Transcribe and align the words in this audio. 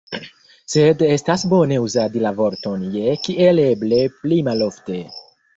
Sed 0.75 1.03
estas 1.07 1.43
bone 1.51 1.77
uzadi 1.83 2.23
la 2.25 2.31
vorton 2.41 2.87
«je» 2.97 3.13
kiel 3.29 3.63
eble 3.67 4.03
pli 4.23 4.45
malofte. 4.49 4.99